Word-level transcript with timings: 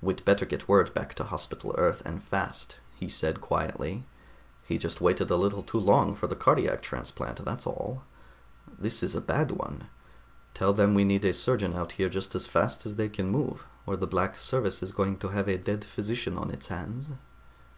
"We'd 0.00 0.24
better 0.24 0.46
get 0.46 0.68
word 0.68 0.94
back 0.94 1.12
to 1.16 1.24
Hospital 1.24 1.74
Earth, 1.76 2.00
and 2.06 2.22
fast," 2.24 2.78
he 2.94 3.10
said 3.10 3.42
quietly. 3.42 4.04
"He 4.64 4.78
just 4.78 5.02
waited 5.02 5.30
a 5.30 5.36
little 5.36 5.62
too 5.62 5.78
long 5.78 6.14
for 6.14 6.26
that 6.26 6.38
cardiac 6.40 6.80
transplant, 6.80 7.44
that's 7.44 7.66
all. 7.66 8.02
This 8.78 9.02
is 9.02 9.14
a 9.14 9.20
bad 9.20 9.50
one. 9.50 9.90
Tell 10.54 10.72
them 10.72 10.94
we 10.94 11.04
need 11.04 11.26
a 11.26 11.34
surgeon 11.34 11.74
out 11.76 11.92
here 12.00 12.08
just 12.08 12.34
as 12.34 12.46
fast 12.46 12.86
as 12.86 12.96
they 12.96 13.10
can 13.10 13.28
move, 13.28 13.66
or 13.84 13.96
the 13.96 14.06
Black 14.06 14.38
Service 14.38 14.82
is 14.82 14.92
going 14.92 15.18
to 15.18 15.28
have 15.28 15.46
a 15.46 15.58
dead 15.58 15.84
physician 15.84 16.38
on 16.38 16.50
its 16.50 16.68
hands." 16.68 17.10